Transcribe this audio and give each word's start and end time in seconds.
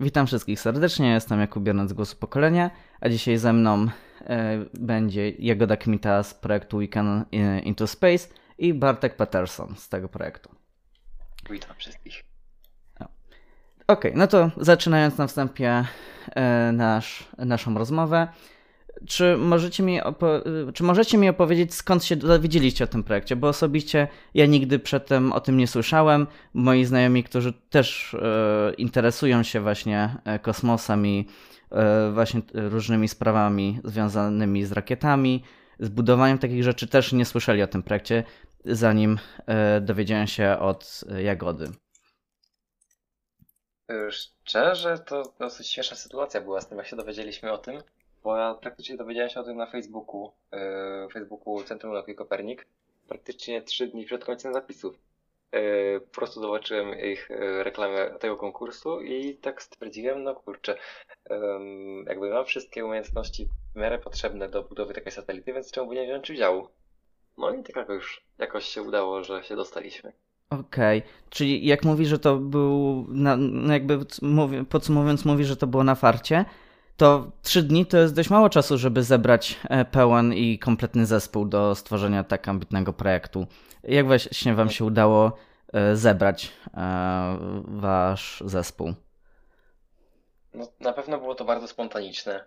Witam 0.00 0.26
wszystkich 0.26 0.60
serdecznie, 0.60 1.10
jestem 1.10 1.40
Jakub 1.40 1.64
z 1.86 1.92
Głosu 1.92 2.16
Pokolenia, 2.16 2.70
a 3.00 3.08
dzisiaj 3.08 3.36
ze 3.36 3.52
mną 3.52 3.86
e, 4.20 4.64
będzie 4.74 5.30
Jagoda 5.30 5.76
Kmita 5.76 6.22
z 6.22 6.34
projektu 6.34 6.76
Weekend 6.76 7.28
Into 7.64 7.86
Space 7.86 8.28
i 8.58 8.74
Bartek 8.74 9.16
Peterson 9.16 9.74
z 9.76 9.88
tego 9.88 10.08
projektu. 10.08 10.50
Witam 11.50 11.76
wszystkich. 11.76 12.24
Okej, 13.86 14.10
okay, 14.10 14.12
no 14.14 14.26
to 14.26 14.50
zaczynając 14.56 15.18
na 15.18 15.26
wstępie 15.26 15.84
e, 16.34 16.72
nasz, 16.72 17.28
naszą 17.38 17.78
rozmowę. 17.78 18.28
Czy 19.06 19.36
możecie, 19.36 19.82
mi 19.82 20.00
czy 20.74 20.82
możecie 20.82 21.18
mi 21.18 21.28
opowiedzieć, 21.28 21.74
skąd 21.74 22.04
się 22.04 22.16
dowiedzieliście 22.16 22.84
o 22.84 22.86
tym 22.86 23.04
projekcie? 23.04 23.36
Bo 23.36 23.48
osobiście 23.48 24.08
ja 24.34 24.46
nigdy 24.46 24.78
przedtem 24.78 25.32
o 25.32 25.40
tym 25.40 25.56
nie 25.56 25.66
słyszałem. 25.66 26.26
Moi 26.54 26.84
znajomi, 26.84 27.24
którzy 27.24 27.52
też 27.52 28.14
e, 28.14 28.72
interesują 28.78 29.42
się 29.42 29.60
właśnie 29.60 30.16
e, 30.24 30.38
kosmosem 30.38 31.06
i 31.06 31.28
właśnie 32.12 32.40
różnymi 32.54 33.08
sprawami 33.08 33.80
związanymi 33.84 34.64
z 34.64 34.72
rakietami, 34.72 35.44
z 35.80 35.88
budowaniem 35.88 36.38
takich 36.38 36.64
rzeczy, 36.64 36.88
też 36.88 37.12
nie 37.12 37.24
słyszeli 37.24 37.62
o 37.62 37.66
tym 37.66 37.82
projekcie, 37.82 38.24
zanim 38.64 39.18
e, 39.46 39.80
dowiedziałem 39.80 40.26
się 40.26 40.56
od 40.60 41.04
Jagody. 41.24 41.70
Szczerze, 44.10 44.98
to 44.98 45.34
dosyć 45.38 45.70
śmieszna 45.70 45.96
sytuacja 45.96 46.40
była 46.40 46.60
z 46.60 46.68
tym, 46.68 46.78
jak 46.78 46.86
się 46.86 46.96
dowiedzieliśmy 46.96 47.52
o 47.52 47.58
tym 47.58 47.82
bo 48.24 48.54
praktycznie 48.54 48.96
dowiedziałem 48.96 49.30
się 49.30 49.40
o 49.40 49.44
tym 49.44 49.56
na 49.56 49.66
Facebooku, 49.66 50.32
yy, 50.52 50.58
Facebooku 51.12 51.62
Centrum 51.62 51.92
Nauki 51.92 52.14
Kopernik, 52.14 52.66
praktycznie 53.08 53.62
trzy 53.62 53.86
dni 53.86 54.04
przed 54.04 54.24
końcem 54.24 54.52
zapisów. 54.52 54.98
Yy, 55.52 56.00
po 56.00 56.14
prostu 56.14 56.40
zobaczyłem 56.40 57.00
ich 57.00 57.30
yy, 57.30 57.64
reklamę 57.64 58.10
tego 58.20 58.36
konkursu 58.36 59.00
i 59.00 59.34
tak 59.34 59.62
stwierdziłem, 59.62 60.22
no 60.22 60.34
kurczę, 60.34 60.76
yy, 61.30 61.36
jakby 62.06 62.30
mam 62.30 62.44
wszystkie 62.44 62.84
umiejętności 62.84 63.48
w 63.74 63.78
miarę 63.78 63.98
potrzebne 63.98 64.48
do 64.48 64.62
budowy 64.62 64.94
takiej 64.94 65.12
satelity, 65.12 65.52
więc 65.52 65.72
czemu 65.72 65.88
by 65.88 65.94
nie 65.94 66.04
wziąć 66.04 66.30
udziału? 66.30 66.68
No 67.38 67.54
i 67.54 67.62
tak 67.62 67.76
jakoś, 67.76 68.22
jakoś 68.38 68.64
się 68.64 68.82
udało, 68.82 69.24
że 69.24 69.42
się 69.42 69.56
dostaliśmy. 69.56 70.12
Okej, 70.50 70.98
okay. 70.98 71.10
czyli 71.30 71.66
jak 71.66 71.84
mówi, 71.84 72.06
że 72.06 72.18
to 72.18 72.36
był, 72.36 73.06
na, 73.08 73.38
jakby 73.72 73.98
podsumowując, 74.70 75.24
mówi, 75.24 75.44
że 75.44 75.56
to 75.56 75.66
było 75.66 75.84
na 75.84 75.94
farcie, 75.94 76.44
to 76.96 77.32
trzy 77.42 77.62
dni 77.62 77.86
to 77.86 77.98
jest 77.98 78.14
dość 78.14 78.30
mało 78.30 78.48
czasu, 78.48 78.78
żeby 78.78 79.02
zebrać 79.02 79.60
e, 79.68 79.84
pełen 79.84 80.32
i 80.32 80.58
kompletny 80.58 81.06
zespół 81.06 81.44
do 81.44 81.74
stworzenia 81.74 82.24
tak 82.24 82.48
ambitnego 82.48 82.92
projektu. 82.92 83.46
Jak 83.82 84.06
właśnie 84.06 84.54
Wam 84.54 84.70
się 84.70 84.84
udało 84.84 85.36
e, 85.72 85.96
zebrać 85.96 86.52
e, 86.74 87.38
Wasz 87.64 88.42
zespół? 88.46 88.94
No, 90.54 90.68
na 90.80 90.92
pewno 90.92 91.18
było 91.18 91.34
to 91.34 91.44
bardzo 91.44 91.68
spontaniczne. 91.68 92.44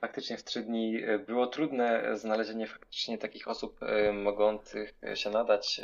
Faktycznie 0.00 0.36
w 0.36 0.44
trzy 0.44 0.62
dni 0.62 1.00
było 1.26 1.46
trudne 1.46 2.16
znalezienie 2.18 2.66
faktycznie 2.66 3.18
takich 3.18 3.48
osób 3.48 3.80
mogących 4.22 4.94
się 5.14 5.30
nadać 5.30 5.80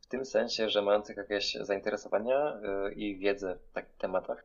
w 0.00 0.06
tym 0.06 0.24
sensie, 0.24 0.68
że 0.68 0.82
mających 0.82 1.16
jakieś 1.16 1.54
zainteresowania 1.54 2.60
i 2.96 3.16
wiedzę 3.16 3.58
w 3.70 3.72
takich 3.72 3.96
tematach 3.96 4.44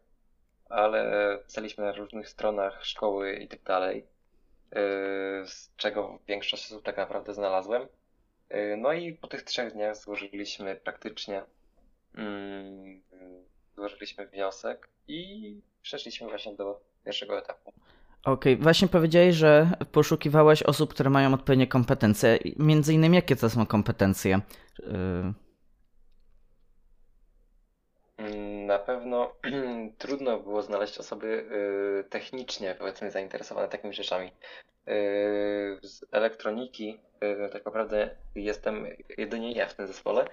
ale 0.73 1.37
pisaliśmy 1.45 1.83
na 1.83 1.91
różnych 1.91 2.29
stronach 2.29 2.85
szkoły 2.85 3.33
i 3.33 3.47
tak 3.47 3.63
dalej, 3.63 3.99
y, 3.99 4.77
z 5.47 5.71
czego 5.77 6.19
większość 6.27 6.65
osób 6.65 6.83
tak 6.83 6.97
naprawdę 6.97 7.33
znalazłem. 7.33 7.81
Y, 8.53 8.77
no 8.77 8.93
i 8.93 9.13
po 9.13 9.27
tych 9.27 9.43
trzech 9.43 9.73
dniach 9.73 9.97
złożyliśmy 9.97 10.75
praktycznie, 10.75 11.43
mm, 12.15 13.01
złożyliśmy 13.75 14.27
wniosek 14.27 14.89
i 15.07 15.61
przeszliśmy 15.81 16.29
właśnie 16.29 16.55
do 16.55 16.81
pierwszego 17.05 17.37
etapu. 17.37 17.73
Okej, 18.23 18.53
okay. 18.53 18.63
właśnie 18.63 18.87
powiedziałeś, 18.87 19.35
że 19.35 19.71
poszukiwałeś 19.91 20.63
osób, 20.63 20.93
które 20.93 21.09
mają 21.09 21.33
odpowiednie 21.33 21.67
kompetencje. 21.67 22.39
Między 22.59 22.93
innymi 22.93 23.15
jakie 23.15 23.35
to 23.35 23.49
są 23.49 23.65
kompetencje? 23.65 24.41
Y, 24.79 25.43
na 28.73 28.79
pewno 28.79 29.33
trudno 29.97 30.39
było 30.39 30.61
znaleźć 30.61 30.97
osoby 30.97 31.27
y, 31.27 32.09
technicznie, 32.09 32.75
powiedzmy, 32.79 33.11
zainteresowane 33.11 33.67
takimi 33.67 33.93
rzeczami. 33.93 34.27
Y, 34.27 35.79
z 35.81 36.05
elektroniki 36.11 36.99
y, 37.23 37.49
tak 37.49 37.65
naprawdę 37.65 38.15
jestem 38.35 38.87
jedynie 39.17 39.51
ja 39.51 39.67
w 39.67 39.73
tym 39.73 39.87
zespole, 39.87 40.25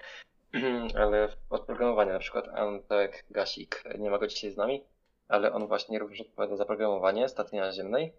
ale 1.01 1.29
od 1.49 1.65
programowania 1.65 2.13
na 2.13 2.19
przykład 2.19 2.47
Antek 2.47 3.25
Gasik 3.29 3.83
nie 3.99 4.09
ma 4.09 4.17
go 4.17 4.27
dzisiaj 4.27 4.51
z 4.51 4.57
nami, 4.57 4.83
ale 5.27 5.53
on 5.53 5.67
właśnie 5.67 5.99
również 5.99 6.21
odpowiada 6.21 6.55
za 6.55 6.65
programowanie 6.65 7.29
stacji 7.29 7.57
naziemnej. 7.57 8.13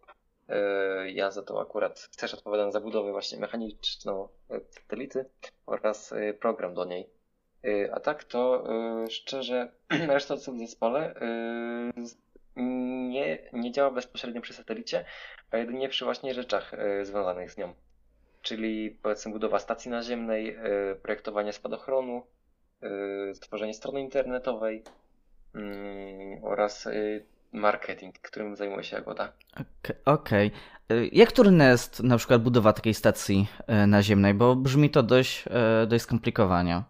Ja 1.07 1.31
za 1.31 1.43
to 1.43 1.61
akurat 1.61 2.09
też 2.17 2.35
odpowiadam 2.35 2.73
za 2.73 2.81
budowę 2.81 3.13
właśnie 3.13 3.39
mechaniczną 3.39 4.29
satelity 4.71 5.25
oraz 5.67 6.15
program 6.41 6.75
do 6.75 6.85
niej. 6.85 7.11
Y, 7.65 7.91
a 7.93 8.01
tak 8.01 8.25
to 8.25 8.65
y, 9.07 9.11
szczerze, 9.11 9.73
reszta 10.09 10.35
osób 10.35 10.57
w 10.57 10.59
zespole 10.59 11.15
y, 11.17 12.17
nie, 12.57 13.39
nie 13.53 13.73
działa 13.73 13.91
bezpośrednio 13.91 14.41
przy 14.41 14.55
satelicie, 14.55 15.05
a 15.51 15.57
jedynie 15.57 15.89
przy 15.89 16.05
właśnie 16.05 16.35
rzeczach 16.35 16.73
związanych 17.03 17.51
z 17.51 17.57
nią. 17.57 17.75
Czyli 18.43 18.99
powiedzmy 19.03 19.33
budowa 19.33 19.59
stacji 19.59 19.91
naziemnej, 19.91 20.57
projektowanie 21.03 21.53
spadochronu, 21.53 22.27
stworzenie 23.35 23.75
strony 23.75 24.01
internetowej 24.01 24.83
mm, 25.55 26.45
oraz 26.45 26.89
marketing, 27.53 28.19
którym 28.19 28.57
zajmuje 28.57 28.85
się 28.85 28.97
Jagoda. 28.97 29.33
Okej. 30.05 30.51
Okay. 30.89 31.09
Jak 31.13 31.33
trudna 31.33 31.71
jest 31.71 32.03
na 32.03 32.17
przykład 32.17 32.43
budowa 32.43 32.73
takiej 32.73 32.95
stacji 32.95 33.47
naziemnej? 33.87 34.35
Bo 34.35 34.57
brzmi 34.57 34.91
to 34.91 35.03
dość, 35.03 35.45
dość 35.87 36.05
skomplikowanie. 36.05 36.83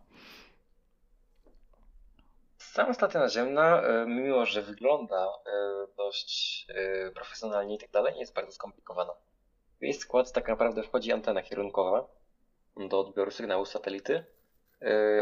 Sama 2.73 2.95
stacja 2.95 3.21
naziemna, 3.21 3.83
e, 3.83 4.07
mimo 4.07 4.47
że 4.47 4.63
wygląda 4.63 5.27
e, 5.27 5.87
dość 5.97 6.67
e, 6.69 7.11
profesjonalnie 7.11 7.75
i 7.75 7.79
tak 7.79 7.91
dalej, 7.91 8.15
nie 8.15 8.21
jest 8.21 8.35
bardzo 8.35 8.53
skomplikowana. 8.53 9.13
W 9.81 9.83
jej 9.83 9.93
skład 9.93 10.33
tak 10.33 10.49
naprawdę 10.49 10.83
wchodzi 10.83 11.13
antena 11.13 11.43
kierunkowa 11.43 12.09
do 12.89 13.01
odbioru 13.01 13.31
sygnału 13.31 13.65
satelity. 13.65 14.25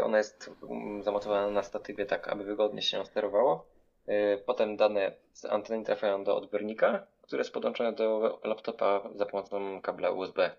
Ona 0.03 0.17
jest 0.17 0.51
mm, 0.69 1.03
zamontowana 1.03 1.47
na 1.47 1.63
statywie 1.63 2.05
tak, 2.05 2.27
aby 2.27 2.43
wygodnie 2.43 2.81
się 2.81 3.05
sterowało. 3.05 3.65
Potem 4.45 4.77
dane 4.77 5.11
z 5.33 5.45
anteny 5.45 5.85
trafiają 5.85 6.23
do 6.23 6.35
odbiornika, 6.35 7.07
który 7.21 7.39
jest 7.39 7.53
podłączony 7.53 7.93
do 7.93 8.39
laptopa 8.43 9.09
za 9.15 9.25
pomocą 9.25 9.81
kabla 9.81 10.11
USB. 10.11 10.51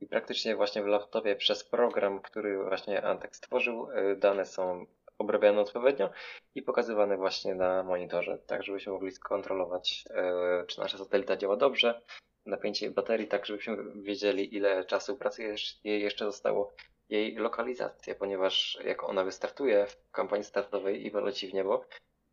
I 0.00 0.06
praktycznie 0.06 0.56
właśnie 0.56 0.82
w 0.82 0.86
laptopie 0.86 1.36
przez 1.36 1.64
program, 1.64 2.20
który 2.20 2.64
właśnie 2.64 3.02
Antek 3.04 3.36
stworzył, 3.36 3.88
dane 4.16 4.44
są 4.44 4.86
obrabiane 5.18 5.60
odpowiednio 5.60 6.10
i 6.54 6.62
pokazywane 6.62 7.16
właśnie 7.16 7.54
na 7.54 7.82
monitorze, 7.82 8.38
tak 8.46 8.62
żebyśmy 8.62 8.92
mogli 8.92 9.10
skontrolować, 9.12 10.04
e, 10.10 10.64
czy 10.66 10.80
nasza 10.80 10.98
satelita 10.98 11.36
działa 11.36 11.56
dobrze, 11.56 12.02
napięcie 12.46 12.90
baterii, 12.90 13.28
tak 13.28 13.46
żebyśmy 13.46 13.76
wiedzieli, 13.94 14.56
ile 14.56 14.84
czasu 14.84 15.16
pracy 15.16 15.54
jej 15.84 16.02
jeszcze 16.02 16.24
zostało, 16.24 16.72
jej 17.08 17.34
lokalizację, 17.34 18.14
ponieważ 18.14 18.78
jak 18.84 19.04
ona 19.04 19.24
wystartuje 19.24 19.86
w 19.86 20.10
kampanii 20.10 20.44
startowej 20.44 21.06
i 21.06 21.10
poleci 21.10 21.48
w 21.48 21.54
niebo, 21.54 21.84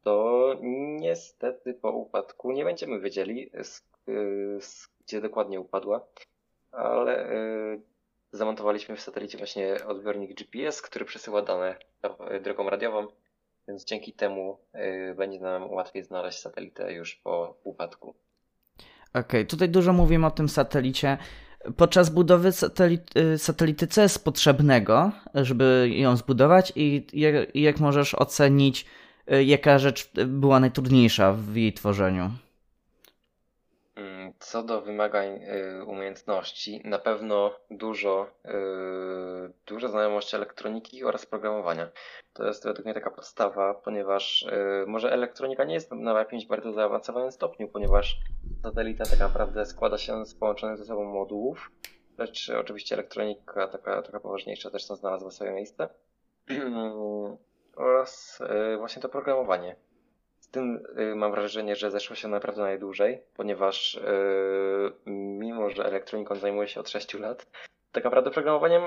to 0.04 0.56
niestety 1.00 1.74
po 1.74 1.92
upadku 1.92 2.52
nie 2.52 2.64
będziemy 2.64 3.00
wiedzieli, 3.00 3.52
z, 3.64 3.80
e, 4.08 4.62
z, 4.62 4.90
gdzie 5.06 5.22
dokładnie 5.22 5.60
upadła, 5.60 6.08
ale 6.72 7.32
y, 7.32 7.82
zamontowaliśmy 8.34 8.96
w 8.96 9.02
satelicie 9.02 9.38
właśnie 9.38 9.86
odbiornik 9.88 10.38
GPS, 10.38 10.82
który 10.82 11.06
przesyła 11.06 11.42
dane 11.42 11.76
drogą 12.44 12.70
radiową, 12.70 13.08
więc 13.68 13.86
dzięki 13.86 14.14
temu 14.14 14.60
y, 15.12 15.16
będzie 15.16 15.40
nam 15.40 15.72
łatwiej 15.72 16.04
znaleźć 16.04 16.40
satelitę 16.40 16.94
już 16.94 17.16
po 17.16 17.58
upadku. 17.64 18.16
Okej, 19.10 19.22
okay, 19.22 19.46
tutaj 19.46 19.70
dużo 19.70 19.94
mówimy 19.94 20.28
o 20.28 20.32
tym 20.32 20.50
satelicie. 20.50 21.18
Podczas 21.78 22.10
budowy 22.10 22.50
y, 23.16 23.38
satelity, 23.38 23.88
co 23.88 24.02
jest 24.02 24.24
potrzebnego, 24.24 25.12
żeby 25.34 25.90
ją 25.92 26.16
zbudować 26.16 26.74
i 26.76 27.08
jak, 27.14 27.56
jak 27.56 27.80
możesz 27.80 28.16
ocenić, 28.16 28.86
y, 29.34 29.44
jaka 29.44 29.80
rzecz 29.80 30.12
była 30.28 30.60
najtrudniejsza 30.60 31.34
w 31.34 31.56
jej 31.56 31.74
tworzeniu? 31.74 32.32
Co 34.44 34.64
do 34.64 34.82
wymagań 34.82 35.40
y, 35.80 35.86
umiejętności, 35.86 36.82
na 36.86 37.00
pewno 37.00 37.52
dużo, 37.72 38.28
y, 38.46 39.54
dużo 39.66 39.90
znajomości 39.90 40.36
elektroniki 40.36 41.04
oraz 41.04 41.26
programowania. 41.26 41.90
To 42.34 42.48
jest 42.48 42.64
według 42.66 42.86
mnie 42.86 42.94
taka 42.94 43.12
podstawa, 43.12 43.74
ponieważ 43.74 44.44
y, 44.44 44.86
może 44.88 45.12
elektronika 45.12 45.64
nie 45.64 45.74
jest 45.74 45.92
na 45.92 46.20
jakimś 46.20 46.46
bardzo 46.46 46.74
zaawansowanym 46.74 47.32
stopniu, 47.32 47.68
ponieważ 47.68 48.20
satelita 48.64 49.04
tak 49.06 49.20
naprawdę 49.20 49.66
składa 49.66 49.98
się 49.98 50.26
z 50.26 50.36
połączonych 50.36 50.78
ze 50.78 50.86
sobą 50.86 51.04
modułów, 51.04 51.72
lecz 52.18 52.50
oczywiście 52.50 52.96
elektronika 52.96 53.68
taka, 53.68 54.02
taka 54.02 54.20
poważniejsza 54.20 54.70
też 54.70 54.88
tam 54.88 54.98
znalazła 54.98 55.32
swoje 55.32 55.52
miejsce. 55.52 55.90
oraz 57.76 58.42
właśnie 58.78 59.02
to 59.02 59.10
programowanie 59.10 59.76
tym 60.54 60.86
y, 61.00 61.16
mam 61.16 61.32
wrażenie, 61.32 61.76
że 61.76 61.92
zeszło 61.92 62.16
się 62.16 62.28
naprawdę 62.28 62.62
najdłużej, 62.62 63.22
ponieważ 63.36 63.96
y, 63.96 64.02
mimo, 65.06 65.70
że 65.70 65.86
elektroniką 65.86 66.36
zajmuję 66.36 66.68
się 66.68 66.80
od 66.80 66.90
6 66.90 67.14
lat, 67.14 67.48
tak 67.92 68.04
naprawdę 68.04 68.32
programowaniem 68.32 68.84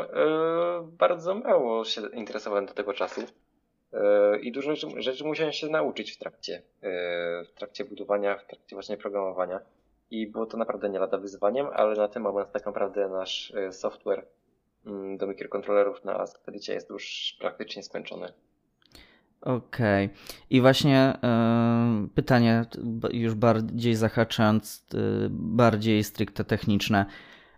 bardzo 0.83 1.35
mało 1.35 1.85
się 1.85 2.01
interesowałem 2.13 2.67
do 2.67 2.75
tego 2.75 2.93
czasu. 2.93 3.21
I 4.43 4.53
dużo 4.53 4.75
rzeczy 4.97 5.25
musiałem 5.25 5.53
się 5.53 5.67
nauczyć 5.67 6.13
w 6.13 6.19
trakcie, 6.19 6.63
w 7.45 7.53
trakcie 7.55 7.85
budowania, 7.85 8.39
w 8.39 8.47
trakcie 8.47 8.77
właśnie 8.77 8.97
programowania. 8.97 9.61
I 10.11 10.27
było 10.27 10.47
to 10.47 10.57
naprawdę 10.57 10.89
nie 10.89 10.99
lada 10.99 11.19
wyzwaniem, 11.19 11.67
ale 11.73 11.97
na 11.97 12.09
ten 12.09 12.23
moment 12.23 12.53
tak 12.53 12.67
naprawdę 12.67 13.09
nasz 13.09 13.53
software 13.71 14.27
mm, 14.87 15.17
do 15.17 15.27
mikrokontrolerów 15.27 16.05
na 16.05 16.27
satelicie 16.27 16.75
jest 16.75 16.91
już 16.91 17.37
praktycznie 17.41 17.83
skończony. 17.83 18.33
Okej. 19.41 20.07
Okay. 20.07 20.19
I 20.51 20.61
właśnie 20.61 21.13
y, 22.05 22.09
pytanie 22.09 22.65
już 23.13 23.35
bardziej 23.35 23.95
zahaczając, 23.95 24.87
y, 24.95 25.29
bardziej 25.31 26.05
stricte 26.05 26.45
techniczne. 26.45 27.07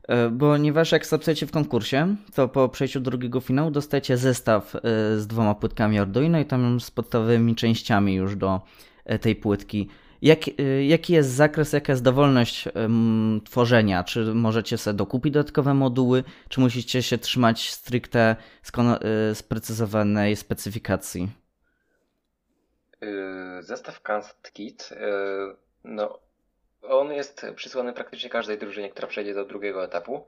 Y, 0.04 0.38
ponieważ 0.38 0.92
jak 0.92 1.06
startujecie 1.06 1.46
w 1.46 1.50
konkursie, 1.50 2.16
to 2.34 2.48
po 2.48 2.69
przejściu 2.69 3.00
drugiego 3.00 3.40
finału 3.40 3.70
dostajecie 3.70 4.16
zestaw 4.16 4.76
z 5.16 5.26
dwoma 5.26 5.54
płytkami 5.54 5.98
Arduino 5.98 6.40
i 6.40 6.44
tam 6.44 6.80
z 6.80 6.90
podstawowymi 6.90 7.54
częściami 7.54 8.14
już 8.14 8.36
do 8.36 8.60
tej 9.20 9.36
płytki. 9.36 9.88
Jak, 10.22 10.40
jaki 10.88 11.12
jest 11.12 11.30
zakres, 11.30 11.72
jaka 11.72 11.92
jest 11.92 12.02
dowolność 12.02 12.69
tworzenia? 13.44 14.04
Czy 14.04 14.34
możecie 14.34 14.78
sobie 14.78 14.96
dokupić 14.96 15.32
dodatkowe 15.32 15.75
moduły, 15.75 16.25
czy 16.48 16.60
musicie 16.60 17.02
się 17.02 17.19
trzymać 17.19 17.70
stricte 17.70 18.36
sprecyzowanej 19.34 20.36
specyfikacji? 20.36 21.28
Yy, 23.00 23.62
zestaw 23.62 24.03
Kansas 24.03 24.53
Kit, 24.53 24.91
yy, 24.91 25.56
no, 25.85 26.19
on 26.83 27.12
jest 27.12 27.47
przysłany 27.55 27.93
praktycznie 27.93 28.31
każdej 28.31 28.59
drużynie, 28.59 28.91
która 28.91 29.09
przejdzie 29.09 29.35
do 29.35 29.45
drugiego 29.45 29.85
etapu, 29.85 30.27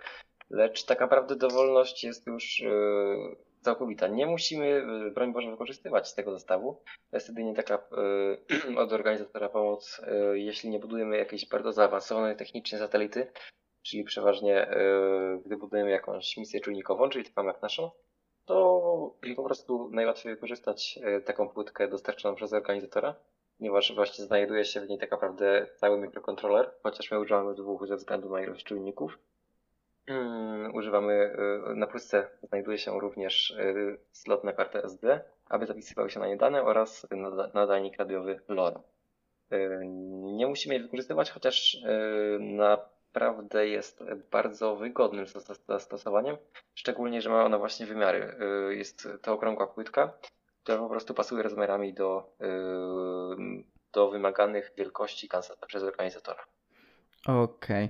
lecz 0.51 0.85
tak 0.85 1.01
naprawdę 1.01 1.37
dowolność 1.37 2.05
jest 2.05 2.27
już 2.27 2.61
yy, 2.61 3.37
całkowita. 3.61 4.09
Nie 4.09 4.27
musimy, 4.27 4.87
broń 5.15 5.33
Boże, 5.33 5.51
wykorzystywać 5.51 6.15
tego 6.15 6.33
zestawu. 6.33 6.83
To 7.11 7.17
jest 7.17 7.29
jedynie 7.29 7.55
taka 7.55 7.89
od 8.83 8.93
organizatora 8.93 9.49
pomoc, 9.49 10.01
jeśli 10.33 10.71
nie 10.71 10.79
budujemy 10.79 11.17
jakiejś 11.17 11.49
bardzo 11.49 11.73
zaawansowanej 11.73 12.37
technicznie 12.37 12.79
satelity, 12.79 13.33
czyli 13.83 14.05
przeważnie 14.05 14.69
gdy 15.47 15.57
budujemy 15.57 15.91
jakąś 15.91 16.37
misję 16.37 16.61
czujnikową, 16.61 17.09
czyli 17.09 17.25
taką 17.25 17.47
jak 17.47 17.63
naszą, 17.63 17.91
to 18.50 19.14
po 19.37 19.43
prostu 19.43 19.91
najłatwiej 19.93 20.35
wykorzystać 20.35 20.99
e, 21.02 21.20
taką 21.20 21.49
płytkę 21.49 21.88
dostarczoną 21.88 22.35
przez 22.35 22.52
organizatora, 22.52 23.14
ponieważ 23.58 23.94
właśnie 23.94 24.25
znajduje 24.25 24.64
się 24.64 24.81
w 24.81 24.88
niej 24.88 24.99
tak 24.99 25.11
naprawdę 25.11 25.67
cały 25.76 25.99
mikrokontroler, 25.99 26.70
chociaż 26.82 27.11
my 27.11 27.20
używamy 27.20 27.55
dwóch 27.55 27.87
ze 27.87 27.97
względu 27.97 28.31
na 28.31 28.43
ilość 28.43 28.64
czujników. 28.64 29.19
Hmm, 30.06 30.75
używamy, 30.75 31.12
e, 31.12 31.75
na 31.75 31.87
płytce 31.87 32.29
znajduje 32.43 32.79
się 32.79 33.00
również 33.00 33.50
e, 33.50 33.75
slot 34.12 34.44
na 34.44 34.52
kartę 34.52 34.85
SD, 34.85 35.20
aby 35.49 35.67
zapisywały 35.67 36.11
się 36.11 36.20
na 36.20 36.26
nie 36.26 36.37
dane 36.37 36.62
oraz 36.62 37.06
nadajnik 37.55 37.99
radiowy 37.99 38.41
LoRa. 38.49 38.81
Nie 40.20 40.47
musimy 40.47 40.75
jej 40.75 40.82
wykorzystywać, 40.82 41.31
chociaż 41.31 41.76
na 42.41 42.79
naprawdę 43.15 43.69
jest 43.69 44.05
bardzo 44.31 44.77
wygodnym 44.77 45.27
zastosowaniem, 45.69 46.37
szczególnie, 46.75 47.23
że 47.23 47.31
ma 47.31 47.45
ona 47.45 47.59
właśnie 47.59 47.87
wymiary. 47.87 48.35
Y, 48.71 48.77
jest 48.77 49.09
to 49.23 49.33
okrągła 49.33 49.67
płytka, 49.67 50.12
która 50.62 50.79
po 50.79 50.89
prostu 50.89 51.15
pasuje 51.15 51.43
rozmiarami 51.43 51.95
do, 51.95 52.33
y, 52.41 52.47
do 53.93 54.11
wymaganych 54.11 54.73
wielkości 54.77 55.29
przez 55.67 55.83
organizatora. 55.83 56.45
Okej. 57.27 57.85
Okay. 57.85 57.89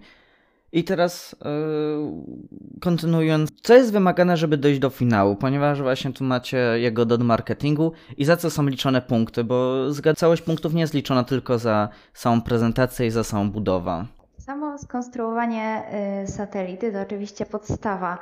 I 0.73 0.85
teraz 0.85 1.37
yy, 1.45 2.81
kontynuując, 2.81 3.51
co 3.63 3.75
jest 3.75 3.93
wymagane, 3.93 4.37
żeby 4.37 4.57
dojść 4.57 4.81
do 4.81 4.91
finału, 4.91 5.37
ponieważ 5.37 5.83
właśnie 5.83 6.13
tu 6.13 6.25
macie 6.25 6.59
jego 6.59 7.05
do 7.05 7.19
marketingu 7.19 7.93
i 8.17 8.25
za 8.25 8.37
co 8.37 8.51
są 8.51 8.67
liczone 8.67 9.03
punkty, 9.03 9.45
bo 9.45 9.87
całość 10.17 10.43
punktów 10.43 10.75
nie 10.75 10.81
jest 10.81 10.95
liczona 10.95 11.25
tylko 11.25 11.59
za 11.59 11.89
samą 12.15 12.43
prezentację 12.43 13.07
i 13.07 13.11
za 13.11 13.25
samą 13.25 13.51
budowę. 13.51 14.07
Samo 14.51 14.79
skonstruowanie 14.79 15.83
y, 16.25 16.27
satelity 16.27 16.93
to 16.93 17.01
oczywiście 17.01 17.47
podstawa 17.47 18.19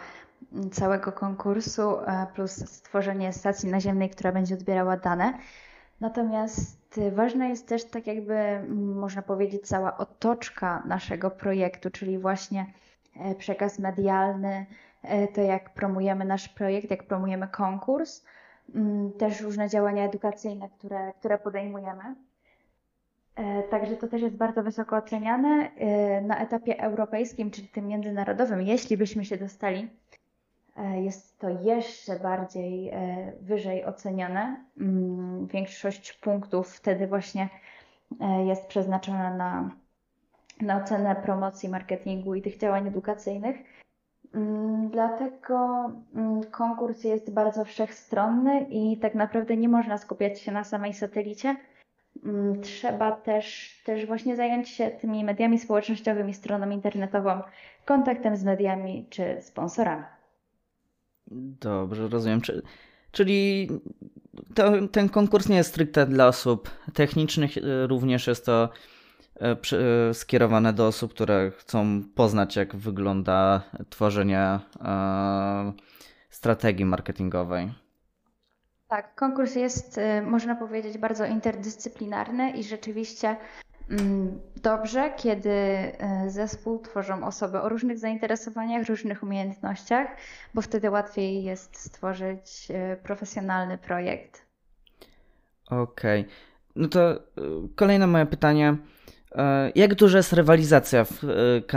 mm, 0.53 0.71
całego 0.71 1.13
konkursu, 1.13 2.01
e, 2.01 2.27
plus 2.35 2.53
stworzenie 2.53 3.33
stacji 3.33 3.71
naziemnej, 3.71 4.11
która 4.11 4.33
będzie 4.33 4.55
odbierała 4.55 4.97
dane. 4.97 5.39
Natomiast 6.01 6.99
y, 6.99 7.11
ważna 7.11 7.47
jest 7.47 7.69
też, 7.69 7.85
tak 7.85 8.07
jakby 8.07 8.35
mm, 8.35 8.99
można 8.99 9.23
powiedzieć, 9.23 9.67
cała 9.67 9.97
otoczka 9.97 10.83
naszego 10.87 11.31
projektu, 11.31 11.91
czyli 11.91 12.19
właśnie 12.19 12.67
e, 13.17 13.35
przekaz 13.35 13.79
medialny, 13.79 14.67
e, 15.03 15.29
to 15.29 15.41
jak 15.41 15.75
promujemy 15.75 16.25
nasz 16.25 16.49
projekt, 16.49 16.91
jak 16.91 17.05
promujemy 17.05 17.49
konkurs, 17.49 18.25
mm, 18.75 19.13
też 19.13 19.41
różne 19.41 19.69
działania 19.69 20.05
edukacyjne, 20.05 20.69
które, 20.69 21.13
które 21.13 21.39
podejmujemy. 21.39 22.28
E, 23.39 23.63
także 23.63 23.97
to 23.97 24.09
też 24.09 24.23
jest 24.23 24.37
bardzo 24.37 24.63
wysoko 24.63 24.97
oceniane. 24.97 25.71
E, 25.77 26.21
na 26.21 26.39
etapie 26.39 26.81
europejskim, 26.83 27.51
czyli 27.51 27.69
tym 27.69 27.87
międzynarodowym, 27.87 28.63
jeśli 28.63 28.97
byśmy 28.97 29.25
się 29.25 29.37
dostali, 29.37 29.89
e, 30.77 31.03
jest 31.03 31.39
to 31.39 31.49
jeszcze 31.49 32.21
bardziej 32.21 32.93
wyżej 33.41 33.85
oceniane. 33.85 34.65
Mm, 34.81 35.47
większość 35.47 36.13
punktów 36.13 36.69
wtedy 36.69 37.07
właśnie 37.07 37.49
jest 38.47 38.67
przeznaczona 38.67 39.37
na, 39.37 39.71
na 40.61 40.83
ocenę 40.83 41.17
promocji, 41.17 41.69
marketingu 41.69 42.35
i 42.35 42.43
tych 42.43 42.59
działań 42.59 42.89
edukacyjnych. 42.89 43.57
Mm, 44.35 44.91
dlatego 44.91 45.91
mm, 46.15 46.45
konkurs 46.45 47.05
jest 47.05 47.33
bardzo 47.33 47.65
wszechstronny 47.65 48.61
i 48.61 48.99
tak 48.99 49.15
naprawdę 49.15 49.57
nie 49.57 49.69
można 49.69 49.99
skupiać 49.99 50.41
się 50.41 50.53
na 50.53 50.65
samej 50.65 50.95
satelicie 50.95 51.57
trzeba 52.63 53.13
też, 53.13 53.77
też 53.85 54.07
właśnie 54.07 54.37
zająć 54.37 54.69
się 54.69 54.91
tymi 54.91 55.25
mediami 55.25 55.59
społecznościowymi, 55.59 56.35
stroną 56.35 56.71
internetową, 56.71 57.41
kontaktem 57.85 58.37
z 58.37 58.45
mediami 58.45 59.07
czy 59.11 59.37
sponsorami. 59.41 60.05
Dobrze, 61.61 62.09
rozumiem. 62.09 62.41
Czyli 63.11 63.69
to, 64.55 64.73
ten 64.93 65.09
konkurs 65.09 65.49
nie 65.49 65.57
jest 65.57 65.71
stricte 65.71 66.07
dla 66.07 66.27
osób 66.29 66.71
technicznych, 66.95 67.59
e, 67.59 67.87
również 67.87 68.27
jest 68.27 68.47
to 68.47 68.69
e, 69.41 69.57
e, 70.11 70.15
skierowane 70.15 70.73
do 70.73 70.87
osób, 70.87 71.15
które 71.15 71.51
chcą 71.51 72.03
poznać, 72.15 72.57
jak 72.57 72.77
wygląda 72.77 73.63
tworzenie 73.91 74.59
strategii 76.31 76.85
marketingowej. 76.85 77.71
Tak, 78.89 79.15
konkurs 79.15 79.55
jest, 79.55 79.99
y, 79.99 80.23
można 80.23 80.57
powiedzieć, 80.57 80.99
bardzo 80.99 81.27
interdyscyplinarny 81.27 82.51
i 82.51 82.65
rzeczywiście 82.65 83.37
mm, 83.91 84.41
dobrze, 84.63 85.13
kiedy 85.17 85.51
y, 86.27 86.31
zespół 86.31 86.79
tworzą 86.79 87.27
osoby 87.27 87.61
o 87.61 87.69
różnych 87.69 87.99
zainteresowaniach, 87.99 88.89
różnych 88.89 89.23
umiejętnościach, 89.23 90.09
bo 90.55 90.63
wtedy 90.63 90.91
łatwiej 90.91 91.45
jest 91.45 91.77
stworzyć 91.77 92.69
y, 92.71 92.97
profesjonalny 93.03 93.79
projekt. 93.79 94.47
Okej. 95.67 96.21
Okay. 96.21 96.33
No 96.77 96.89
to 96.89 97.21
kolejne 97.77 98.07
moje 98.07 98.27
pytanie. 98.27 98.77
E, 99.35 99.73
jak 99.75 99.95
duża 99.95 100.17
jest 100.17 100.33
rywalizacja 100.33 101.05
w, 101.05 101.25
e, 101.25 101.75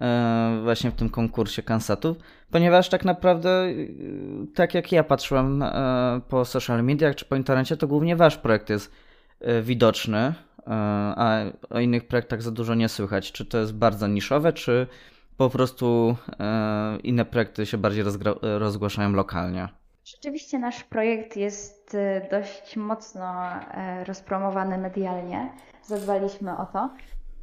e, 0.00 0.60
właśnie 0.62 0.90
w 0.90 0.94
tym 0.94 1.10
konkursie 1.10 1.62
Kansatów? 1.62 2.16
Ponieważ 2.50 2.88
tak 2.88 3.04
naprawdę, 3.04 3.68
tak 4.54 4.74
jak 4.74 4.92
ja 4.92 5.04
patrzyłem 5.04 5.64
po 6.28 6.44
social 6.44 6.84
mediach 6.84 7.16
czy 7.16 7.24
po 7.24 7.36
internecie, 7.36 7.76
to 7.76 7.88
głównie 7.88 8.16
wasz 8.16 8.36
projekt 8.36 8.70
jest 8.70 8.92
widoczny, 9.62 10.34
a 11.16 11.40
o 11.70 11.80
innych 11.80 12.08
projektach 12.08 12.42
za 12.42 12.50
dużo 12.50 12.74
nie 12.74 12.88
słychać. 12.88 13.32
Czy 13.32 13.44
to 13.44 13.58
jest 13.58 13.74
bardzo 13.74 14.06
niszowe, 14.06 14.52
czy 14.52 14.86
po 15.36 15.50
prostu 15.50 16.16
inne 17.02 17.24
projekty 17.24 17.66
się 17.66 17.78
bardziej 17.78 18.04
rozgłaszają 18.42 19.12
lokalnie? 19.12 19.68
Rzeczywiście 20.10 20.58
nasz 20.58 20.84
projekt 20.84 21.36
jest 21.36 21.96
dość 22.30 22.76
mocno 22.76 23.44
rozpromowany 24.06 24.78
medialnie 24.78 25.52
zadbaliśmy 25.88 26.56
o 26.56 26.66
to. 26.66 26.90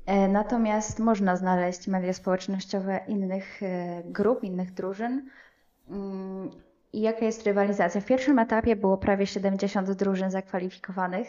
E, 0.06 0.28
natomiast 0.28 1.00
można 1.00 1.36
znaleźć 1.36 1.88
media 1.88 2.14
społecznościowe 2.14 3.00
innych 3.08 3.64
e, 3.64 4.02
grup, 4.06 4.44
innych 4.44 4.74
drużyn. 4.74 5.30
Mm, 5.90 6.50
I 6.94 7.02
jaka 7.02 7.26
jest 7.26 7.44
rywalizacja? 7.44 8.02
W 8.02 8.06
pierwszym 8.06 8.40
etapie 8.40 8.76
było 8.76 8.98
prawie 8.98 9.28
70 9.28 9.92
drużyn 9.92 10.32
zakwalifikowanych. 10.32 11.28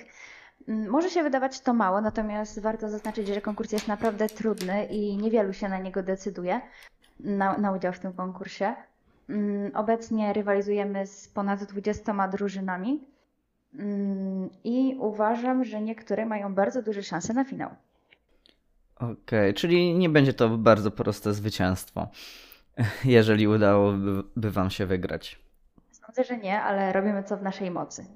Mm, 0.69 0.91
może 0.91 1.11
się 1.11 1.23
wydawać 1.23 1.61
to 1.61 1.75
mało, 1.75 2.01
natomiast 2.01 2.61
warto 2.61 2.89
zaznaczyć, 2.89 3.29
że 3.29 3.41
konkurs 3.41 3.73
jest 3.73 3.89
naprawdę 3.89 4.29
trudny 4.29 4.85
i 4.85 5.17
niewielu 5.17 5.53
się 5.53 5.69
na 5.69 5.79
niego 5.79 6.03
decyduje, 6.03 6.61
na, 7.21 7.59
na 7.59 7.73
udział 7.73 7.93
w 7.93 7.99
tym 7.99 8.13
konkursie. 8.13 8.75
Mm, 9.29 9.71
obecnie 9.75 10.33
rywalizujemy 10.33 11.07
z 11.07 11.29
ponad 11.29 11.65
20 11.65 12.29
drużynami. 12.29 13.05
Mm, 13.75 14.51
I 14.65 14.97
uważam, 15.01 15.65
że 15.65 15.81
niektóre 15.81 16.27
mają 16.27 16.55
bardzo 16.55 16.83
duże 16.83 17.03
szanse 17.03 17.35
na 17.35 17.45
finał. 17.45 17.71
Okej, 18.97 19.15
okay, 19.19 19.55
czyli 19.55 19.95
nie 19.95 20.09
będzie 20.09 20.33
to 20.33 20.49
bardzo 20.49 20.91
proste 20.91 21.35
zwycięstwo, 21.35 22.09
jeżeli 23.05 23.49
udałoby 23.49 24.51
Wam 24.51 24.71
się 24.71 24.87
wygrać. 24.87 25.41
Sądzę, 25.91 26.25
że 26.25 26.39
nie, 26.39 26.61
ale 26.63 26.93
robimy 26.93 27.23
co 27.23 27.37
w 27.37 27.43
naszej 27.43 27.71
mocy. 27.71 28.07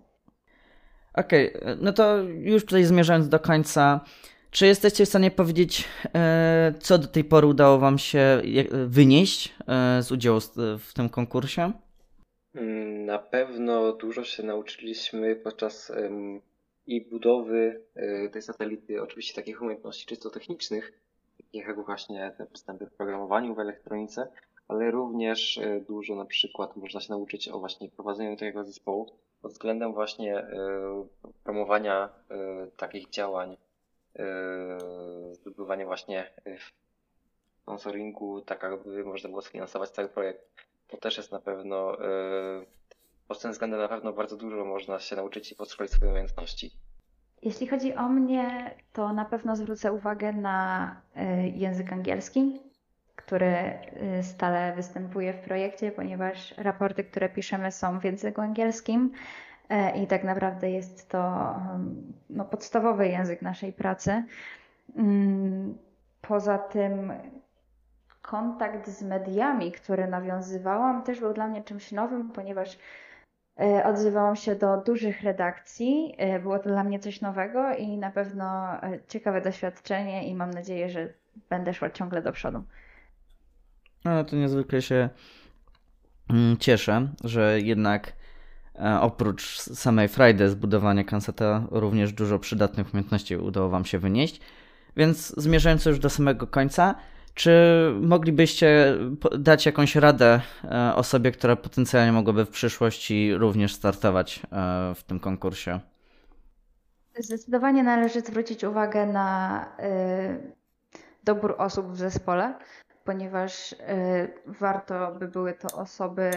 Okej, 1.15 1.57
okay, 1.57 1.77
no 1.81 1.93
to 1.93 2.19
już 2.23 2.65
tutaj 2.65 2.85
zmierzając 2.85 3.29
do 3.29 3.41
końca, 3.41 4.01
czy 4.51 4.67
jesteście 4.67 5.07
w 5.07 5.09
stanie 5.09 5.31
powiedzieć, 5.31 5.89
e, 6.15 6.75
co 6.81 6.99
do 6.99 7.09
tej 7.09 7.25
pory 7.25 7.47
udało 7.47 7.79
Wam 7.79 7.99
się 7.99 8.43
wynieść 8.87 9.55
e, 9.69 10.03
z 10.03 10.13
udziału 10.13 10.41
w 10.79 10.93
tym 10.95 11.09
konkursie? 11.09 11.73
Mm, 12.55 13.05
na 13.07 13.19
pewno 13.19 13.93
dużo 13.93 14.25
się 14.25 14.43
nauczyliśmy 14.43 15.37
podczas 15.37 15.93
i 16.87 17.01
budowy 17.01 17.81
e, 17.95 18.29
tej 18.29 18.43
satelity, 18.43 19.03
oczywiście 19.03 19.35
takich 19.35 19.63
umiejętności 19.63 20.07
czysto 20.07 20.31
technicznych, 20.31 20.93
takich 21.37 21.67
jak 21.67 21.85
właśnie 21.85 22.33
te 22.39 22.47
postępy 22.47 22.87
w 22.87 22.93
programowaniu, 22.93 23.55
w 23.55 23.59
elektronice, 23.59 24.29
ale 24.69 24.91
również 24.91 25.61
dużo 25.89 26.15
na 26.15 26.25
przykład 26.25 26.77
można 26.77 27.01
się 27.01 27.13
nauczyć 27.13 27.49
o 27.49 27.59
właśnie 27.59 27.89
prowadzeniu 27.89 28.37
takiego 28.37 28.65
zespołu 28.65 29.11
pod 29.43 29.53
względem 29.53 29.93
właśnie 29.93 30.47
promowania 31.45 32.09
takich 32.77 33.11
działań 33.11 33.57
zdobywanie 35.33 35.87
właśnie 35.87 36.31
yy, 36.47 36.57
sponsoringu, 37.63 38.41
tak 38.41 38.65
aby 38.65 39.05
można 39.05 39.29
było 39.29 39.43
sfinansować 39.43 39.91
cały 39.91 40.09
projekt. 40.09 40.41
To 40.89 40.97
też 40.97 41.17
jest 41.17 41.33
na 41.33 41.41
pewno, 41.41 41.93
yy, 41.93 42.67
pod 43.29 43.43
tym 43.43 43.53
względem 43.53 43.81
na 43.81 43.89
pewno 43.89 44.13
bardzo 44.13 44.37
dużo 44.37 44.65
można 44.65 44.99
się 44.99 45.17
nauczyć 45.17 45.53
i 45.53 45.57
podszkolić 45.57 45.93
swoje 45.93 46.11
umiejętności. 46.11 46.71
Jeśli 47.43 47.67
chodzi 47.67 47.95
o 47.95 48.09
mnie, 48.09 48.75
to 48.93 49.13
na 49.13 49.25
pewno 49.25 49.57
zwrócę 49.57 49.93
uwagę 49.93 50.33
na 50.33 50.97
język 51.55 51.93
angielski, 51.93 52.61
który 53.17 53.55
stale 54.23 54.73
występuje 54.77 55.33
w 55.33 55.41
projekcie, 55.41 55.93
ponieważ 55.93 56.55
raporty, 56.59 57.05
które 57.05 57.29
piszemy 57.29 57.73
są 57.73 58.01
w 58.01 58.05
języku 58.05 58.41
angielskim. 58.41 59.13
E, 59.71 60.03
i 60.03 60.07
tak 60.07 60.25
naprawdę 60.25 60.71
jest 60.71 61.09
to 61.09 61.55
no, 62.31 62.45
podstawowy 62.45 63.09
język 63.09 63.43
naszej 63.43 63.73
pracy. 63.73 64.25
Mm, 64.97 65.79
poza 66.23 66.59
tym 66.59 67.13
kontakt 68.23 68.89
z 68.89 69.03
mediami, 69.03 69.73
który 69.73 70.07
nawiązywałam, 70.07 71.03
też 71.03 71.21
był 71.21 71.35
dla 71.35 71.49
mnie 71.49 71.65
czymś 71.65 71.93
nowym, 71.93 72.31
ponieważ 72.31 72.79
e, 73.61 73.85
odzywałam 73.85 74.37
się 74.37 74.55
do 74.55 74.77
dużych 74.77 75.23
redakcji. 75.23 76.15
E, 76.19 76.41
było 76.41 76.59
to 76.59 76.69
dla 76.69 76.85
mnie 76.85 76.99
coś 76.99 77.21
nowego 77.21 77.75
i 77.75 77.99
na 77.99 78.11
pewno 78.11 78.67
ciekawe 79.09 79.41
doświadczenie 79.41 80.29
i 80.29 80.35
mam 80.35 80.51
nadzieję, 80.51 80.91
że 80.91 81.09
będę 81.51 81.75
szła 81.75 81.91
ciągle 81.91 82.23
do 82.23 82.33
przodu. 82.33 82.63
No 84.05 84.25
to 84.25 84.37
niezwykle 84.37 84.83
się 84.83 85.09
mm, 86.31 86.57
cieszę, 86.57 87.09
że 87.25 87.61
jednak 87.61 88.13
oprócz 89.01 89.61
samej 89.61 90.09
Friday 90.09 90.49
zbudowania 90.49 91.05
Kanseta 91.05 91.63
również 91.71 92.13
dużo 92.13 92.39
przydatnych 92.39 92.95
umiejętności 92.95 93.37
udało 93.37 93.69
Wam 93.69 93.85
się 93.85 93.99
wynieść. 93.99 94.41
Więc 94.97 95.35
zmierzając 95.37 95.85
już 95.85 95.99
do 95.99 96.11
samego 96.11 96.47
końca, 96.47 96.95
czy 97.35 97.53
moglibyście 98.01 98.97
dać 99.39 99.67
jakąś 99.67 99.97
radę 99.97 100.41
e, 100.65 100.95
osobie, 100.95 101.33
która 101.33 101.57
potencjalnie 101.57 102.13
mogłaby 102.13 102.45
w 102.45 102.51
przyszłości 102.51 103.35
również 103.35 103.75
startować 103.75 104.41
e, 104.53 104.95
w 104.95 105.03
tym 105.03 105.21
konkursie? 105.21 105.81
Zdecydowanie 107.19 107.83
należy 107.83 108.21
zwrócić 108.21 108.65
uwagę 108.65 109.07
na 109.07 109.67
dobór 111.25 111.55
osób 111.59 111.93
w 111.93 111.97
zespole, 111.97 112.55
ponieważ 113.05 113.75
warto 114.47 115.15
by 115.19 115.29
były 115.29 115.53
to 115.53 115.77
osoby 115.77 116.31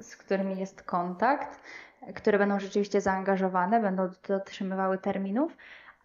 z 0.00 0.16
którymi 0.16 0.60
jest 0.60 0.82
kontakt, 0.82 1.60
które 2.14 2.38
będą 2.38 2.60
rzeczywiście 2.60 3.00
zaangażowane, 3.00 3.80
będą 3.80 4.10
dotrzymywały 4.28 4.98
terminów, 4.98 5.56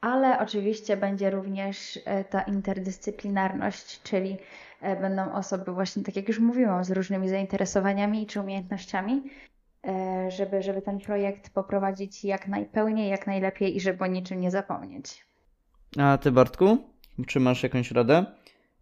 ale 0.01 0.39
oczywiście 0.39 0.98
będzie 0.98 1.29
również 1.29 2.00
e, 2.05 2.24
ta 2.24 2.41
interdyscyplinarność, 2.41 4.01
czyli 4.03 4.38
e, 4.81 5.01
będą 5.01 5.34
osoby 5.34 5.72
właśnie, 5.72 6.03
tak 6.03 6.15
jak 6.15 6.27
już 6.27 6.39
mówiłam, 6.39 6.84
z 6.84 6.91
różnymi 6.91 7.29
zainteresowaniami 7.29 8.27
czy 8.27 8.41
umiejętnościami, 8.41 9.24
e, 9.88 10.31
żeby, 10.31 10.62
żeby 10.62 10.81
ten 10.81 11.00
projekt 11.00 11.50
poprowadzić 11.50 12.24
jak 12.24 12.48
najpełniej, 12.48 13.10
jak 13.10 13.27
najlepiej 13.27 13.75
i 13.75 13.79
żeby 13.79 14.03
o 14.03 14.08
niczym 14.08 14.41
nie 14.41 14.51
zapomnieć. 14.51 15.25
A 16.00 16.17
ty 16.17 16.31
Bartku, 16.31 16.77
czy 17.27 17.39
masz 17.39 17.63
jakąś 17.63 17.91
radę? 17.91 18.25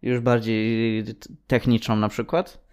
Już 0.02 0.20
bardziej 0.20 1.04
techniczną 1.46 1.96
na 1.96 2.08
przykład? 2.08 2.67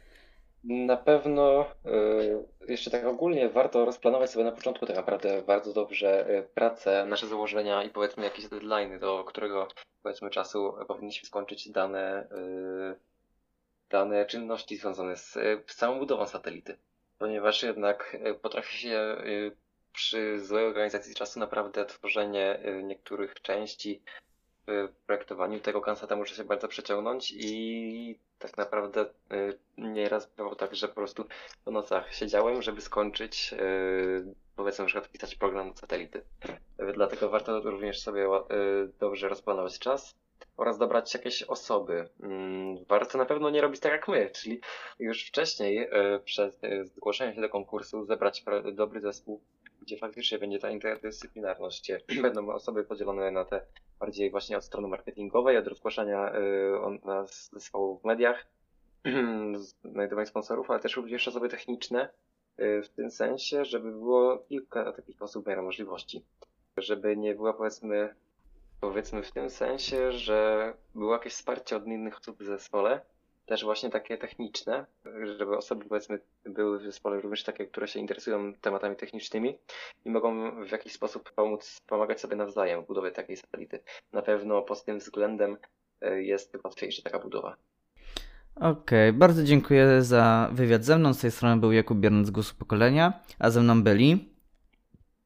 Na 0.68 0.98
pewno 0.98 1.66
y, 1.86 2.72
jeszcze 2.72 2.92
tak 2.92 3.06
ogólnie 3.06 3.50
warto 3.50 3.86
rozplanować 3.86 4.30
sobie 4.30 4.46
na 4.46 4.52
początku 4.52 4.86
tak 4.86 4.96
naprawdę 4.96 5.42
bardzo 5.42 5.74
dobrze 5.74 6.30
y, 6.30 6.44
pracę, 6.44 7.06
nasze 7.06 7.28
założenia 7.28 7.84
i 7.84 7.90
powiedzmy 7.90 8.24
jakieś 8.24 8.48
deadline, 8.48 9.00
do 9.00 9.24
którego 9.24 9.68
powiedzmy 10.04 10.30
czasu 10.30 10.74
powinniśmy 10.88 11.28
skończyć 11.28 11.70
dane, 11.70 12.28
y, 12.32 13.00
dane 13.90 14.26
czynności 14.26 14.78
związane 14.78 15.16
z, 15.16 15.34
z 15.68 15.76
całą 15.76 16.00
budową 16.00 16.28
satelity. 16.28 16.78
Ponieważ 17.18 17.64
jednak 17.64 18.18
potrafi 18.42 18.78
się 18.78 19.18
przy 19.94 20.40
złej 20.40 20.66
organizacji 20.66 21.16
czasu 21.16 21.40
naprawdę 21.40 21.86
tworzenie 21.86 22.60
niektórych 22.84 23.42
części 23.42 24.02
w 24.68 25.06
projektowaniu 25.06 25.60
tego 25.60 25.82
kanseta 25.82 26.16
może 26.16 26.36
się 26.36 26.44
bardzo 26.44 26.68
przeciągnąć 26.68 27.34
i 27.38 28.20
tak 28.40 28.58
naprawdę 28.58 29.06
y, 29.34 29.60
nieraz 29.78 30.36
było 30.36 30.56
tak, 30.56 30.76
że 30.76 30.88
po 30.88 30.94
prostu 30.94 31.26
po 31.66 31.72
nocach 31.72 32.14
siedziałem, 32.14 32.62
żeby 32.62 32.82
skończyć, 32.82 33.54
y, 33.54 34.36
powiedzmy 34.56 34.84
na 34.84 34.88
przykład 34.88 35.12
pisać 35.12 35.36
program 35.36 35.78
satelity. 35.78 36.22
Dlatego 36.94 37.30
warto 37.30 37.60
również 37.60 38.00
sobie 38.00 38.26
y, 38.26 38.30
dobrze 39.00 39.30
rozplanować 39.30 39.80
czas 39.80 40.16
oraz 40.58 40.78
dobrać 40.78 41.14
jakieś 41.14 41.44
osoby. 41.44 42.10
Mm, 42.20 42.86
warto 42.86 43.18
na 43.18 43.26
pewno 43.26 43.50
nie 43.50 43.62
robić 43.62 43.82
tak 43.82 43.92
jak 43.92 44.08
my, 44.08 44.30
czyli 44.30 44.62
już 45.00 45.28
wcześniej 45.28 45.90
przed 46.26 46.60
zgłoszeniem 46.84 47.36
się 47.36 47.42
do 47.42 47.50
konkursu 47.50 48.06
zebrać 48.06 48.44
dobry 48.74 49.02
zespół, 49.02 49.42
gdzie 49.82 49.98
faktycznie 49.98 50.40
będzie 50.40 50.60
ta 50.60 50.70
interdyscyplinarność, 50.70 51.92
gdzie 52.08 52.22
będą 52.22 52.50
osoby 52.50 52.84
podzielone 52.84 53.32
na 53.32 53.46
te 53.46 53.62
bardziej 54.00 54.32
właśnie 54.32 54.58
od 54.58 54.66
strony 54.66 54.88
marketingowej, 54.88 55.58
od 55.58 55.68
rozgłaszania 55.68 56.36
y, 56.36 57.28
zespołu 57.54 58.00
w 58.00 58.04
mediach, 58.04 58.46
znajdowania 59.92 60.26
sponsorów, 60.26 60.72
ale 60.72 60.80
też 60.80 60.96
również 60.96 61.28
osoby 61.28 61.50
techniczne, 61.50 62.10
y, 62.60 62.82
w 62.84 62.90
tym 62.90 63.12
sensie, 63.12 63.66
żeby 63.66 63.92
było 63.92 64.38
kilka 64.38 64.92
takich 64.92 65.22
osób 65.22 65.46
w 65.46 65.48
miarę 65.48 65.62
możliwości. 65.62 66.24
Żeby 66.78 67.18
nie 67.18 67.36
było 67.36 67.54
powiedzmy, 67.54 68.16
powiedzmy 68.82 69.24
w 69.24 69.32
tym 69.32 69.50
sensie, 69.50 70.12
że 70.12 70.74
było 70.96 71.14
jakieś 71.14 71.34
wsparcie 71.34 71.76
od 71.76 71.88
innych 71.88 72.20
osób 72.20 72.40
w 72.40 72.46
zespole, 72.46 73.02
też 73.46 73.64
właśnie 73.64 73.90
takie 73.90 74.18
techniczne, 74.18 74.86
żeby 75.38 75.58
osoby 75.58 75.86
powiedzmy 75.86 76.20
były 76.46 76.80
w 76.80 76.84
zespole 76.84 77.22
również 77.22 77.44
takie, 77.44 77.66
które 77.66 77.88
się 77.88 78.00
interesują 78.00 78.54
tematami 78.54 78.96
technicznymi 78.96 79.58
i 80.06 80.10
mogą 80.10 80.52
w 80.66 80.72
jakiś 80.72 80.94
sposób 80.94 81.32
pomóc, 81.32 81.78
pomagać 81.88 82.22
sobie 82.22 82.36
nawzajem 82.36 82.84
w 82.84 82.88
budowie 82.88 83.12
takiej 83.12 83.38
satelity. 83.38 83.80
Na 84.14 84.22
pewno 84.22 84.62
pod 84.62 84.86
tym 84.86 85.00
względem 85.00 85.58
e, 86.02 86.24
jest 86.24 86.58
łatwiejsza 86.64 87.02
taka 87.02 87.20
budowa. 87.20 87.56
Okej, 88.56 88.70
okay, 88.70 89.14
bardzo 89.14 89.44
dziękuję 89.44 90.02
za 90.02 90.50
wywiad 90.54 90.84
ze 90.84 90.98
mną. 90.98 91.14
Z 91.14 91.22
tej 91.22 91.32
strony 91.32 91.62
był 91.62 91.72
Jakub 91.72 91.98
Biernat 91.98 92.26
z 92.26 92.32
Głosu 92.32 92.56
Pokolenia, 92.60 93.14
a 93.40 93.50
ze 93.50 93.62
mną 93.62 93.84
byli 93.84 94.36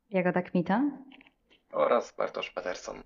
Jagoda 0.09 0.41
Kmita 0.41 0.81
oraz 1.71 2.15
Bartosz 2.17 2.49
Peterson. 2.51 3.03